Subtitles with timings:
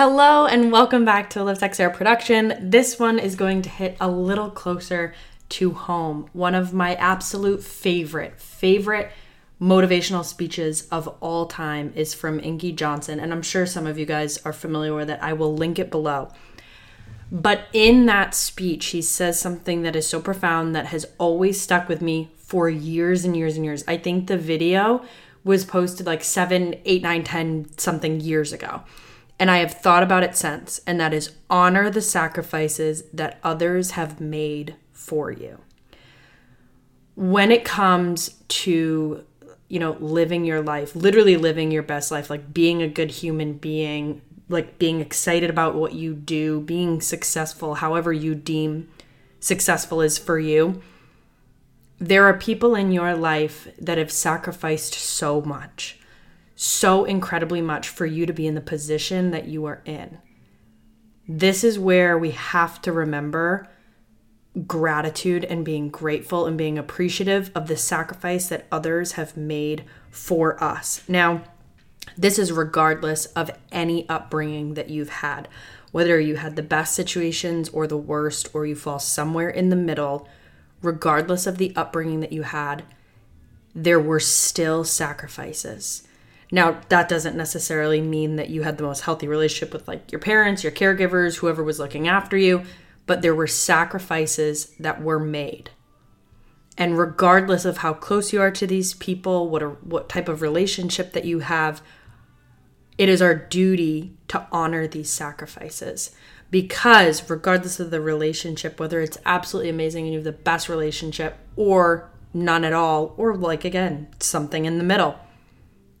[0.00, 2.54] Hello and welcome back to Live Sex Air production.
[2.60, 5.12] This one is going to hit a little closer
[5.48, 6.30] to home.
[6.32, 9.10] One of my absolute favorite, favorite
[9.60, 14.06] motivational speeches of all time is from Inky Johnson, and I'm sure some of you
[14.06, 15.18] guys are familiar with it.
[15.20, 16.30] I will link it below.
[17.32, 21.88] But in that speech, he says something that is so profound that has always stuck
[21.88, 23.82] with me for years and years and years.
[23.88, 25.04] I think the video
[25.42, 28.84] was posted like seven, eight, nine, ten something years ago.
[29.38, 33.92] And I have thought about it since, and that is honor the sacrifices that others
[33.92, 35.60] have made for you.
[37.14, 39.24] When it comes to,
[39.68, 43.54] you know, living your life, literally living your best life, like being a good human
[43.54, 48.88] being, like being excited about what you do, being successful, however you deem
[49.40, 50.82] successful is for you.
[51.98, 55.98] There are people in your life that have sacrificed so much,
[56.60, 60.18] so incredibly much for you to be in the position that you are in.
[61.28, 63.68] This is where we have to remember
[64.66, 70.60] gratitude and being grateful and being appreciative of the sacrifice that others have made for
[70.60, 71.02] us.
[71.06, 71.44] Now,
[72.16, 75.46] this is regardless of any upbringing that you've had,
[75.92, 79.76] whether you had the best situations or the worst, or you fall somewhere in the
[79.76, 80.28] middle,
[80.82, 82.82] regardless of the upbringing that you had,
[83.76, 86.02] there were still sacrifices.
[86.50, 90.20] Now, that doesn't necessarily mean that you had the most healthy relationship with like your
[90.20, 92.62] parents, your caregivers, whoever was looking after you,
[93.06, 95.70] but there were sacrifices that were made.
[96.78, 100.40] And regardless of how close you are to these people, what a, what type of
[100.40, 101.82] relationship that you have,
[102.96, 106.14] it is our duty to honor these sacrifices
[106.50, 111.36] because regardless of the relationship whether it's absolutely amazing and you have the best relationship
[111.56, 115.18] or none at all or like again something in the middle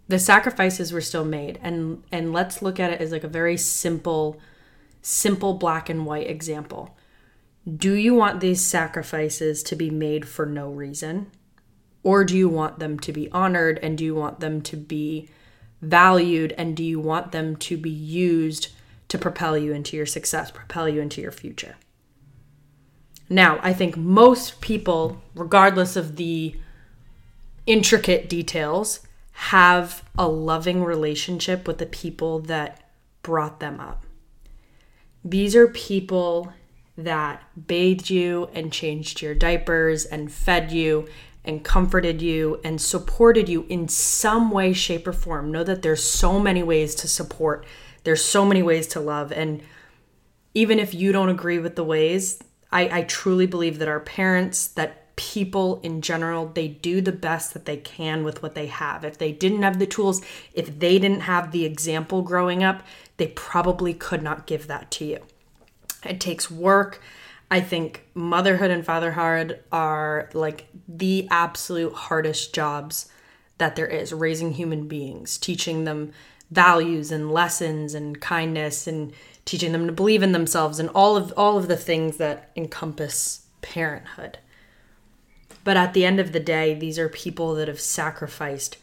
[0.08, 1.58] the sacrifices were still made.
[1.62, 4.40] And and let's look at it as like a very simple
[5.02, 6.96] simple black and white example.
[7.76, 11.30] Do you want these sacrifices to be made for no reason?
[12.02, 13.78] Or do you want them to be honored?
[13.82, 15.28] And do you want them to be
[15.82, 16.54] valued?
[16.56, 18.68] And do you want them to be used
[19.08, 21.76] to propel you into your success, propel you into your future?
[23.28, 26.56] Now, I think most people, regardless of the
[27.66, 29.00] intricate details,
[29.38, 32.90] have a loving relationship with the people that
[33.22, 34.04] brought them up.
[35.24, 36.52] These are people
[36.96, 41.06] that bathed you and changed your diapers and fed you
[41.44, 45.52] and comforted you and supported you in some way, shape, or form.
[45.52, 47.64] Know that there's so many ways to support,
[48.02, 49.30] there's so many ways to love.
[49.30, 49.62] And
[50.52, 52.40] even if you don't agree with the ways,
[52.72, 57.52] I, I truly believe that our parents, that people in general, they do the best
[57.52, 59.04] that they can with what they have.
[59.04, 60.22] If they didn't have the tools,
[60.54, 62.84] if they didn't have the example growing up,
[63.16, 65.18] they probably could not give that to you.
[66.04, 67.02] It takes work.
[67.50, 73.10] I think motherhood and fatherhood are like the absolute hardest jobs
[73.58, 76.12] that there is raising human beings, teaching them
[76.52, 79.12] values and lessons and kindness and
[79.44, 83.46] teaching them to believe in themselves and all of all of the things that encompass
[83.62, 84.38] parenthood.
[85.68, 88.78] But at the end of the day, these are people that have sacrificed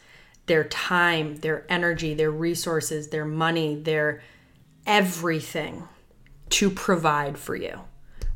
[0.46, 4.22] their time, their energy, their resources, their money, their
[4.86, 5.88] everything
[6.50, 7.80] to provide for you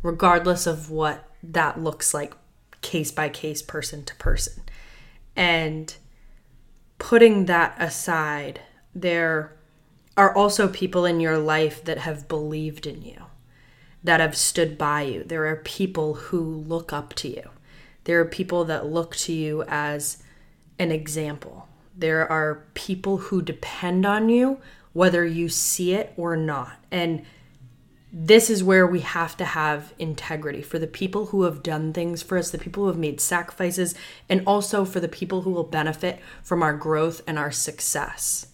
[0.02, 2.34] regardless of what that looks like
[2.80, 4.64] case by case, person to person.
[5.36, 5.94] And
[6.98, 8.62] putting that aside,
[8.92, 9.56] there
[10.16, 13.26] are also people in your life that have believed in you,
[14.02, 15.22] that have stood by you.
[15.22, 17.50] There are people who look up to you.
[18.10, 20.20] There are people that look to you as
[20.80, 21.68] an example.
[21.96, 24.58] There are people who depend on you,
[24.92, 26.84] whether you see it or not.
[26.90, 27.24] And
[28.12, 32.20] this is where we have to have integrity for the people who have done things
[32.20, 33.94] for us, the people who have made sacrifices,
[34.28, 38.48] and also for the people who will benefit from our growth and our success.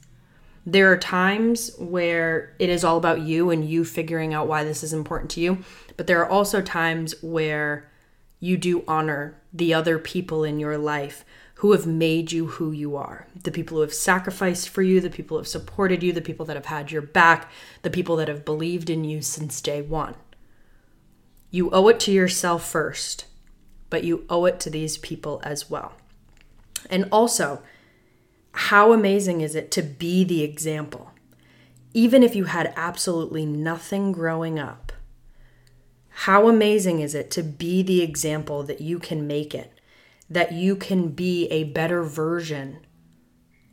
[0.67, 4.83] There are times where it is all about you and you figuring out why this
[4.83, 5.65] is important to you,
[5.97, 7.91] but there are also times where
[8.39, 11.25] you do honor the other people in your life
[11.57, 13.27] who have made you who you are.
[13.43, 16.45] The people who have sacrificed for you, the people who have supported you, the people
[16.47, 17.51] that have had your back,
[17.83, 20.15] the people that have believed in you since day one.
[21.51, 23.25] You owe it to yourself first,
[23.89, 25.95] but you owe it to these people as well.
[26.91, 27.63] And also,
[28.53, 31.13] how amazing is it to be the example?
[31.95, 34.86] Even if you had absolutely nothing growing up,
[36.21, 39.77] how amazing is it to be the example that you can make it?
[40.29, 42.79] that you can be a better version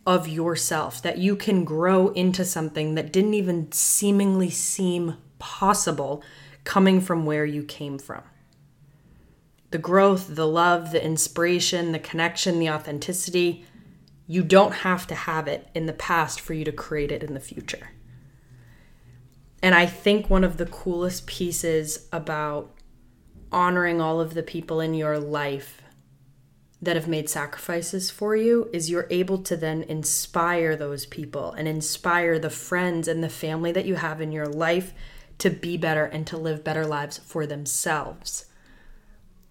[0.06, 6.24] of yourself, that you can grow into something that didn't even seemingly seem possible
[6.64, 8.22] coming from where you came from.
[9.72, 13.66] The growth, the love, the inspiration, the connection, the authenticity,
[14.28, 17.34] you don't have to have it in the past for you to create it in
[17.34, 17.90] the future.
[19.64, 22.70] And I think one of the coolest pieces about
[23.50, 25.82] honoring all of the people in your life
[26.82, 31.66] that have made sacrifices for you is you're able to then inspire those people and
[31.66, 34.94] inspire the friends and the family that you have in your life
[35.38, 38.48] to be better and to live better lives for themselves.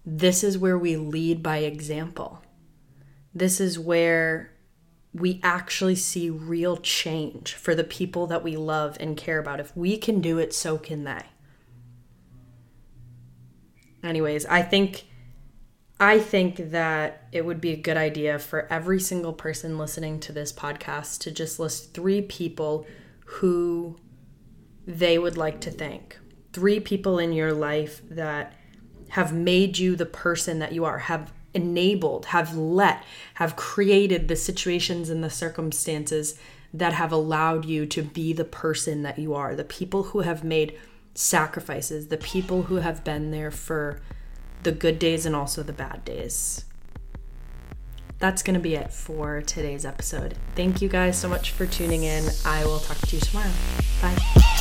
[0.05, 2.43] This is where we lead by example.
[3.33, 4.52] This is where
[5.13, 9.59] we actually see real change for the people that we love and care about.
[9.59, 11.23] If we can do it, so can they.
[14.03, 15.05] Anyways, I think
[15.99, 20.33] I think that it would be a good idea for every single person listening to
[20.33, 22.85] this podcast to just list 3 people
[23.25, 23.97] who
[24.85, 26.19] they would like to thank.
[26.51, 28.53] 3 people in your life that
[29.09, 33.03] have made you the person that you are, have enabled, have let,
[33.35, 36.37] have created the situations and the circumstances
[36.73, 40.43] that have allowed you to be the person that you are, the people who have
[40.43, 40.77] made
[41.13, 44.01] sacrifices, the people who have been there for
[44.63, 46.65] the good days and also the bad days.
[48.19, 50.35] That's going to be it for today's episode.
[50.55, 52.23] Thank you guys so much for tuning in.
[52.45, 53.51] I will talk to you tomorrow.
[54.01, 54.52] Bye.